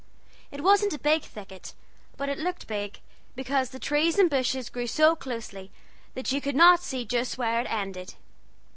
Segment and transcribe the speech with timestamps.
[0.51, 1.75] It wasn't a big thicket,
[2.17, 3.01] but it looked big,
[3.35, 5.71] because the trees and bushes grew so closely
[6.15, 8.15] that you could not see just where it ended.